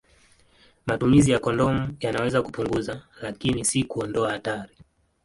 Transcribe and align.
Matumizi 0.85 1.31
ya 1.31 1.39
kondomu 1.39 1.97
yanaweza 1.99 2.41
kupunguza, 2.41 3.01
lakini 3.21 3.65
si 3.65 3.83
kuondoa 3.83 4.31
hatari. 4.31 4.77